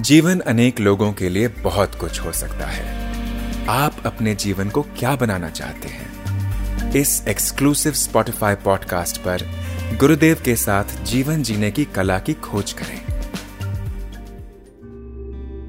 जीवन 0.00 0.40
अनेक 0.40 0.80
लोगों 0.80 1.12
के 1.12 1.28
लिए 1.28 1.48
बहुत 1.48 1.94
कुछ 1.94 2.20
हो 2.20 2.32
सकता 2.32 2.66
है। 2.66 3.12
आप 3.68 3.96
अपने 4.06 4.34
जीवन 4.34 4.68
को 4.68 4.82
क्या 4.82 5.16
बनाना 5.16 5.50
चाहते 5.50 5.88
हैं? 5.88 6.12
इस 6.92 7.28
एक्सक्लूसिव 7.28 7.92
स्पॉटिफाई 7.92 8.54
पॉडकास्ट 8.54 9.16
पर 9.16 9.38
गुरुदेव 10.00 10.42
के 10.44 10.56
साथ 10.56 10.84
जीवन 11.04 11.42
जीने 11.42 11.70
की 11.70 11.84
कला 11.84 12.18
की 12.18 12.34
खोज 12.34 12.72
करें। 12.72 13.04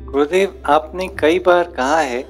गुरुदेव, 0.06 0.64
आपने 0.66 1.08
कई 1.08 1.40
बार 1.40 1.64
कहा 1.64 2.00
है 2.00 2.26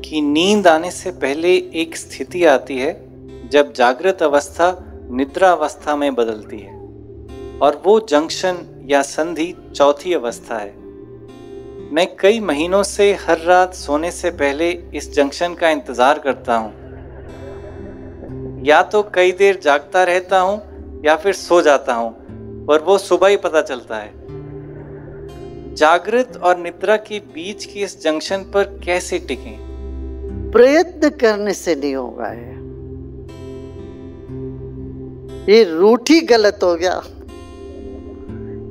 कि 0.00 0.20
नींद 0.20 0.66
आने 0.66 0.90
से 0.90 1.10
पहले 1.10 1.56
एक 1.56 1.96
स्थिति 1.96 2.44
आती 2.44 2.78
है 2.78 3.08
जब 3.48 3.72
जागृत 3.72 4.22
अवस्था 4.22 4.84
निद्रा 5.10 5.50
अवस्था 5.50 5.96
में 5.96 6.14
बदलती 6.14 6.58
है। 6.58 6.78
और 7.58 7.82
वो 7.86 8.00
जंक्शन 8.00 8.86
या 8.86 9.02
संधि 9.02 9.54
चौथी 9.76 10.12
अवस्था 10.12 10.58
है। 10.58 10.77
मैं 11.88 12.06
कई 12.16 12.40
महीनों 12.40 12.82
से 12.82 13.12
हर 13.20 13.38
रात 13.40 13.74
सोने 13.74 14.10
से 14.10 14.30
पहले 14.30 14.70
इस 14.94 15.10
जंक्शन 15.12 15.54
का 15.54 15.68
इंतज़ार 15.70 16.18
करता 16.18 16.56
हूँ। 16.56 16.72
या 18.64 18.82
तो 18.82 19.02
कई 19.14 19.32
देर 19.32 19.58
जागता 19.62 20.02
रहता 20.04 20.40
हूँ 20.40 21.02
या 21.04 21.14
फिर 21.16 21.32
सो 21.34 21.60
जाता 21.62 21.94
हूँ, 21.94 22.10
और 22.66 22.82
वो 22.82 22.96
सुबह 22.98 23.28
ही 23.28 23.36
पता 23.36 23.62
चलता 23.62 23.96
है। 23.96 24.10
जागृत 25.74 26.36
और 26.36 26.58
निद्रा 26.58 26.96
के 26.98 27.18
बीच 27.34 27.64
की 27.64 27.82
इस 27.82 28.02
जंक्शन 28.02 28.42
पर 28.54 28.64
कैसे 28.84 29.18
टिकें? 29.18 29.56
प्रयत्न 30.52 31.08
करने 31.10 31.54
से 31.54 31.74
नहीं 31.74 31.94
होगा 31.94 32.28
ये। 35.46 35.64
रूठी 35.66 36.20
गलत 36.26 36.58
हो 36.62 36.74
गया। 36.74 37.00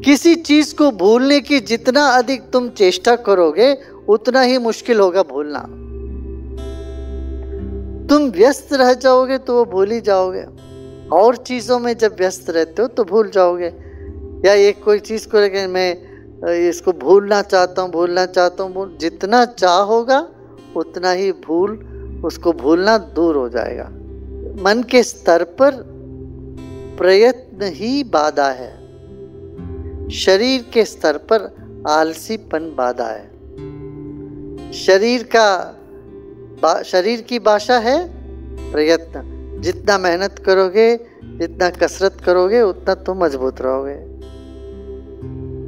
किसी 0.08 0.36
चीज़ 0.36 0.76
को 0.76 0.90
भूलने 0.92 1.40
की 1.40 1.60
जितना 1.60 2.06
अधिक 2.08 2.42
तुम 2.50 2.70
चेष्टा 2.70 3.16
करोगे, 3.16 3.78
उतना 4.10 4.42
ही 4.42 4.58
मुश्किल 4.58 5.00
होगा 5.00 5.24
भूलना। 5.24 5.60
तुम 8.08 8.30
व्यस्त 8.30 8.74
रह 8.74 8.94
जाओगे 8.94 9.38
तो 9.38 9.56
वो 9.56 9.66
भूल 9.66 9.92
ही 9.92 10.00
जाओगे। 10.02 10.46
और 11.10 11.36
चीज़ों 11.36 11.80
में 11.80 11.98
जब 11.98 12.16
व्यस्त 12.18 12.50
रहते 12.50 12.82
हो 12.82 12.88
तो 12.88 13.04
भूल 13.04 13.30
जाओगे। 13.30 13.74
या 14.46 14.54
एक 14.54 14.84
कोई 14.84 15.00
चीज़ 15.00 15.28
को 15.28 15.40
लेकर 15.40 15.68
मैं 15.68 16.58
इसको 16.70 16.92
भूलना 16.94 17.42
चाहता 17.42 17.82
हूँ, 17.82 17.92
भूलना 17.92 18.26
चाहता 18.26 18.64
हूँ 18.64 18.98
जितना 18.98 19.46
चाह 19.46 19.80
होगा 19.82 20.28
उतना 20.76 21.12
ही 21.12 21.32
भूल, 21.32 21.78
उसको 22.26 22.54
भूलना 22.54 22.98
दूर 22.98 23.36
हो 23.36 23.50
जाएगा। 23.50 23.90
मन 24.64 24.84
के 24.92 25.04
स्तर 25.04 25.44
पर 25.44 25.84
प्रयत्न 26.98 27.74
ही 27.76 28.04
बाधा 28.04 28.50
है। 28.50 28.77
शरीर 30.12 30.66
के 30.74 30.86
स्तर 30.86 31.18
पर 31.18 31.68
आलसीपन 31.88 32.76
बाधा 32.78 33.08
है। 33.08 33.38
शरीर 34.74 35.30
का 35.36 35.74
शरीर 36.84 37.22
की 37.22 37.40
भाषा 37.40 37.78
है 37.78 38.08
प्रयत्न। 38.72 39.38
जितना 39.60 39.98
मेहनत 39.98 40.40
करोगे, 40.46 40.98
जितना 41.24 41.70
कसरत 41.70 42.18
करोगे, 42.26 42.62
उतना 42.62 42.96
तुम 42.96 43.24
मज़बूत 43.24 43.62
रहोगे। 43.62 43.96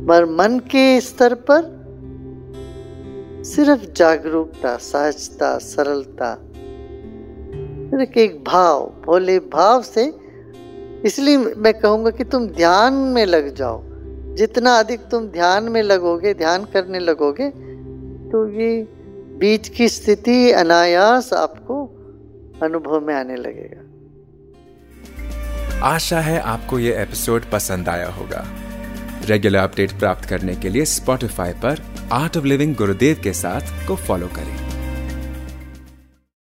पर 0.07 0.25
मन 0.25 0.59
के 0.59 1.01
स्तर 1.01 1.33
पर 1.33 1.79
सिर्फ़ 3.45 3.93
जागरूकता, 3.93 4.77
सहजता, 4.77 5.57
सरलता, 5.57 6.35
सिर्फ़ 7.89 8.19
एक 8.19 8.43
भाव, 8.43 8.93
भोले 9.05 9.39
भाव 9.39 9.81
से। 9.81 10.13
इसलिए 11.05 11.37
मैं 11.37 11.73
कहूँगा 11.73 12.09
कि 12.09 12.23
तुम 12.23 12.47
ध्यान 12.47 12.93
में 12.93 13.25
लग 13.25 13.55
जाओ। 13.55 13.88
जितना 14.35 14.73
अधिक 14.79 14.99
तुम 15.11 15.27
ध्यान 15.27 15.63
में 15.63 15.81
लगोगे, 15.81 16.33
ध्यान 16.33 16.65
करने 16.65 16.99
लगोगे 16.99 17.49
तो 18.31 18.47
ये 18.49 18.87
बीच 19.39 19.69
की 19.69 19.87
स्थिति 19.89 20.51
अनायास 20.51 21.33
आपको 21.33 21.85
अनुभव 22.63 22.99
में 22.99 23.13
आने 23.15 23.35
लगेगा। 23.35 23.85
आशा 25.87 26.19
है 26.19 26.39
आपको 26.39 26.79
ये 26.79 26.95
एपिसोड 27.01 27.49
पसंद 27.51 27.89
आया 27.89 28.09
होगा। 28.09 28.45
रेगुलर 29.25 29.59
अपडेट 29.59 29.91
प्राप्त 29.99 30.29
करने 30.29 30.55
के 30.55 30.69
लिए 30.69 30.85
स्पॉटिफाई 30.85 31.53
पर 31.53 31.81
आर्ट 32.11 32.37
ऑफ़ 32.37 32.45
लिविंग 32.45 32.75
गुरुदेव 32.75 33.21
के 33.23 33.33
साथ 33.33 33.87
को 33.87 33.95
फॉलो 33.95 34.27
करें। 34.27 34.68